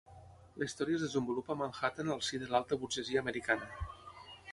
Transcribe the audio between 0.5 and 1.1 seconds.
La història es